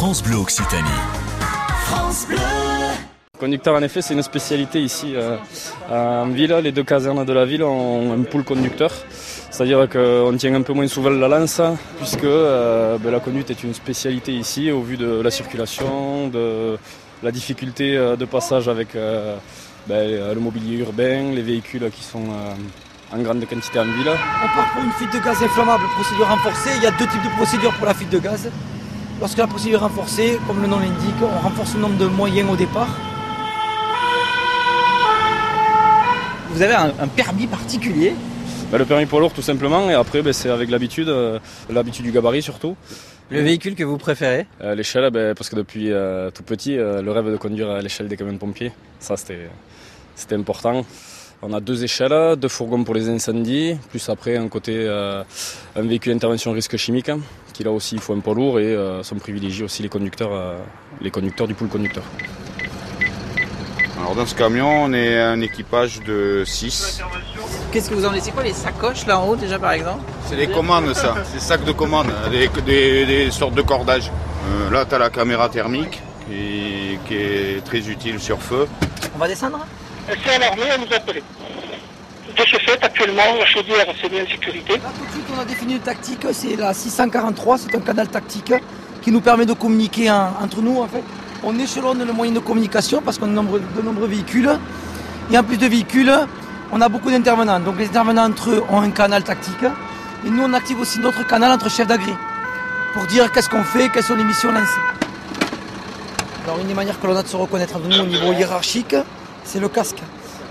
France 0.00 0.22
Bleu 0.22 0.36
Occitanie. 0.36 0.88
France 1.84 2.26
Bleu. 2.26 2.38
Conducteur, 3.38 3.74
en 3.74 3.82
effet, 3.82 4.00
c'est 4.00 4.14
une 4.14 4.22
spécialité 4.22 4.80
ici 4.80 5.12
euh, 5.14 5.36
en 5.90 6.26
ville. 6.28 6.58
Les 6.62 6.72
deux 6.72 6.84
casernes 6.84 7.22
de 7.22 7.32
la 7.34 7.44
ville 7.44 7.62
ont 7.64 8.10
un 8.14 8.22
pool 8.22 8.42
conducteur. 8.42 8.90
C'est-à-dire 9.50 9.86
qu'on 9.90 10.34
tient 10.38 10.54
un 10.54 10.62
peu 10.62 10.72
moins 10.72 10.88
souvent 10.88 11.10
la 11.10 11.28
lance, 11.28 11.60
puisque 11.98 12.24
euh, 12.24 12.96
ben, 12.96 13.10
la 13.10 13.20
conduite 13.20 13.50
est 13.50 13.62
une 13.62 13.74
spécialité 13.74 14.32
ici, 14.32 14.70
au 14.70 14.80
vu 14.80 14.96
de 14.96 15.20
la 15.20 15.30
circulation, 15.30 16.28
de 16.28 16.78
la 17.22 17.30
difficulté 17.30 17.94
euh, 17.94 18.16
de 18.16 18.24
passage 18.24 18.70
avec 18.70 18.96
euh, 18.96 19.36
ben, 19.86 20.34
le 20.34 20.40
mobilier 20.40 20.78
urbain, 20.78 21.30
les 21.34 21.42
véhicules 21.42 21.90
qui 21.90 22.02
sont 22.02 22.24
euh, 22.24 23.14
en 23.14 23.18
grande 23.18 23.44
quantité 23.46 23.78
en 23.78 23.84
ville. 23.84 24.08
On 24.08 24.56
part 24.56 24.72
pour 24.72 24.82
une 24.82 24.92
fuite 24.92 25.12
de 25.12 25.18
gaz 25.18 25.42
inflammable, 25.42 25.84
procédure 25.94 26.26
renforcée. 26.26 26.70
Il 26.76 26.84
y 26.84 26.86
a 26.86 26.90
deux 26.90 27.06
types 27.06 27.22
de 27.22 27.36
procédures 27.36 27.74
pour 27.74 27.84
la 27.84 27.92
fuite 27.92 28.08
de 28.08 28.18
gaz. 28.18 28.48
Lorsque 29.20 29.36
la 29.36 29.46
procédure 29.46 29.80
est 29.80 29.82
renforcée, 29.82 30.38
comme 30.46 30.62
le 30.62 30.66
nom 30.66 30.78
l'indique, 30.78 31.14
on 31.22 31.40
renforce 31.40 31.74
le 31.74 31.80
nombre 31.80 31.98
de 31.98 32.06
moyens 32.06 32.50
au 32.50 32.56
départ. 32.56 32.88
Vous 36.48 36.62
avez 36.62 36.72
un, 36.74 36.92
un 36.98 37.06
permis 37.06 37.46
particulier? 37.46 38.14
Ben, 38.72 38.78
le 38.78 38.86
permis 38.86 39.04
poids 39.04 39.20
lourd 39.20 39.34
tout 39.34 39.42
simplement, 39.42 39.90
et 39.90 39.94
après 39.94 40.22
ben, 40.22 40.32
c'est 40.32 40.48
avec 40.48 40.70
l'habitude, 40.70 41.08
euh, 41.10 41.38
l'habitude 41.68 42.06
du 42.06 42.12
gabarit 42.12 42.40
surtout. 42.40 42.76
Le 43.28 43.42
véhicule 43.42 43.74
que 43.74 43.84
vous 43.84 43.98
préférez? 43.98 44.46
Euh, 44.62 44.74
l'échelle, 44.74 45.10
ben, 45.10 45.34
parce 45.34 45.50
que 45.50 45.56
depuis 45.56 45.92
euh, 45.92 46.30
tout 46.30 46.42
petit, 46.42 46.78
euh, 46.78 47.02
le 47.02 47.12
rêve 47.12 47.30
de 47.30 47.36
conduire 47.36 47.70
à 47.70 47.82
l'échelle 47.82 48.08
des 48.08 48.16
camions 48.16 48.32
de 48.32 48.38
pompiers, 48.38 48.72
ça 49.00 49.18
c'était, 49.18 49.50
c'était 50.14 50.34
important. 50.34 50.86
On 51.42 51.52
a 51.54 51.60
deux 51.60 51.82
échelles, 51.84 52.36
deux 52.36 52.48
fourgons 52.48 52.84
pour 52.84 52.94
les 52.94 53.08
incendies, 53.08 53.76
plus 53.88 54.06
après 54.10 54.36
un 54.36 54.48
côté 54.48 54.74
euh, 54.76 55.22
un 55.74 55.82
véhicule 55.82 56.12
intervention 56.12 56.52
risque 56.52 56.76
chimique, 56.76 57.08
hein, 57.08 57.20
qui 57.54 57.64
là 57.64 57.70
aussi 57.70 57.94
il 57.94 58.00
faut 58.00 58.12
un 58.12 58.20
poids 58.20 58.34
lourd 58.34 58.60
et 58.60 58.74
euh, 58.74 59.00
on 59.10 59.16
privilégie 59.16 59.64
aussi 59.64 59.82
les 59.82 59.88
conducteurs, 59.88 60.32
euh, 60.34 60.58
les 61.00 61.10
conducteurs 61.10 61.46
du 61.48 61.54
pool 61.54 61.68
conducteur. 61.68 62.02
Alors 63.98 64.14
dans 64.14 64.26
ce 64.26 64.34
camion, 64.34 64.84
on 64.84 64.92
est 64.92 65.18
un 65.18 65.40
équipage 65.40 66.00
de 66.02 66.42
6. 66.46 67.00
Qu'est-ce 67.72 67.88
que 67.88 67.94
vous 67.94 68.04
en 68.04 68.10
avez 68.10 68.20
C'est 68.20 68.32
quoi 68.32 68.42
les 68.42 68.52
sacoches 68.52 69.06
là 69.06 69.18
en 69.18 69.28
haut 69.28 69.36
déjà 69.36 69.58
par 69.58 69.72
exemple? 69.72 70.00
C'est 70.26 70.36
des 70.36 70.48
commandes 70.48 70.92
ça, 70.92 71.14
c'est 71.24 71.34
des 71.34 71.40
sacs 71.40 71.64
de 71.64 71.72
commandes, 71.72 72.12
des, 72.30 72.48
des- 72.66 73.06
des 73.06 73.30
sortes 73.30 73.54
de 73.54 73.62
cordages. 73.62 74.10
Euh, 74.46 74.70
là 74.70 74.84
tu 74.84 74.94
as 74.94 74.98
la 74.98 75.08
caméra 75.08 75.48
thermique 75.48 76.02
qui, 76.28 76.98
qui 77.08 77.14
est 77.14 77.64
très 77.64 77.88
utile 77.88 78.20
sur 78.20 78.42
feu. 78.42 78.66
On 79.14 79.18
va 79.18 79.26
descendre? 79.26 79.64
C'est 80.24 80.34
à 80.34 80.38
l'armée 80.38 80.70
à 80.70 80.78
nous 80.78 80.92
appeler. 80.94 81.22
De 82.36 82.42
ce 82.46 82.56
fait, 82.58 82.78
actuellement, 82.82 83.22
la 83.38 83.46
chaudière 83.46 83.86
s'est 84.00 84.08
mise 84.08 84.22
en 84.22 84.30
sécurité. 84.30 84.74
Là 84.74 84.90
tout 84.98 85.04
de 85.06 85.10
suite 85.12 85.24
on 85.36 85.40
a 85.40 85.44
défini 85.44 85.74
une 85.74 85.80
tactique, 85.80 86.26
c'est 86.32 86.56
la 86.56 86.72
643, 86.72 87.58
c'est 87.58 87.74
un 87.76 87.80
canal 87.80 88.08
tactique 88.08 88.52
qui 89.02 89.10
nous 89.10 89.20
permet 89.20 89.46
de 89.46 89.52
communiquer 89.52 90.10
en- 90.10 90.30
entre 90.42 90.60
nous 90.60 90.80
en 90.80 90.86
fait. 90.86 91.02
On 91.42 91.58
échelonne 91.58 92.04
le 92.04 92.12
moyen 92.12 92.32
de 92.32 92.38
communication 92.38 93.00
parce 93.04 93.18
qu'on 93.18 93.26
a 93.26 93.28
de 93.30 93.82
nombreux, 93.82 94.06
véhicules. 94.06 94.50
Et 95.32 95.38
en 95.38 95.42
plus 95.42 95.56
de 95.56 95.66
véhicules, 95.66 96.12
on 96.72 96.80
a 96.80 96.88
beaucoup 96.88 97.10
d'intervenants. 97.10 97.60
Donc 97.60 97.78
les 97.78 97.86
intervenants 97.86 98.26
entre 98.26 98.50
eux 98.50 98.64
ont 98.70 98.80
un 98.80 98.90
canal 98.90 99.22
tactique. 99.24 99.64
Et 100.26 100.30
nous 100.30 100.42
on 100.44 100.52
active 100.52 100.78
aussi 100.80 100.98
notre 101.00 101.26
canal 101.26 101.50
entre 101.52 101.70
chefs 101.70 101.86
d'agré 101.86 102.12
pour 102.94 103.06
dire 103.06 103.30
qu'est-ce 103.32 103.48
qu'on 103.48 103.64
fait, 103.64 103.88
quelles 103.88 104.04
sont 104.04 104.16
les 104.16 104.24
missions 104.24 104.52
lancées. 104.52 104.80
Alors 106.44 106.58
une 106.60 106.66
des 106.68 106.74
manières 106.74 106.98
que 107.00 107.06
l'on 107.06 107.16
a 107.16 107.22
de 107.22 107.28
se 107.28 107.36
reconnaître 107.36 107.76
entre 107.76 107.88
nous 107.88 108.00
au 108.00 108.06
niveau 108.06 108.32
hiérarchique, 108.32 108.94
c'est 109.44 109.60
le 109.60 109.68
casque. 109.68 109.98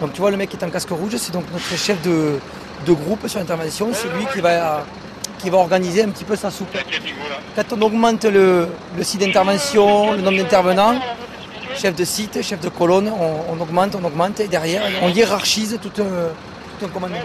Donc 0.00 0.12
tu 0.12 0.20
vois 0.20 0.30
le 0.30 0.36
mec 0.36 0.48
qui 0.50 0.56
est 0.56 0.64
en 0.64 0.70
casque 0.70 0.90
rouge, 0.90 1.16
c'est 1.16 1.32
donc 1.32 1.44
notre 1.52 1.76
chef 1.76 2.00
de, 2.02 2.38
de 2.86 2.92
groupe 2.92 3.26
sur 3.28 3.38
l'intervention, 3.38 3.90
c'est 3.92 4.08
lui 4.08 4.26
qui 4.32 4.40
va, 4.40 4.84
qui 5.38 5.50
va 5.50 5.58
organiser 5.58 6.02
un 6.02 6.08
petit 6.08 6.24
peu 6.24 6.36
sa 6.36 6.50
soupe. 6.50 6.76
Quand 7.54 7.72
on 7.72 7.82
augmente 7.82 8.24
le, 8.24 8.68
le 8.96 9.02
site 9.04 9.20
d'intervention, 9.20 10.12
le 10.12 10.20
nombre 10.22 10.38
d'intervenants, 10.38 10.94
chef 11.76 11.94
de 11.94 12.04
site, 12.04 12.42
chef 12.42 12.60
de 12.60 12.68
colonne, 12.68 13.10
on, 13.50 13.60
augmente, 13.60 13.94
on 13.94 14.04
augmente 14.04 14.40
et 14.40 14.48
derrière 14.48 14.82
on 15.02 15.08
hiérarchise 15.08 15.78
tout 15.80 15.88
tout 15.90 16.02
un 16.02 16.88
commandement. 16.88 17.18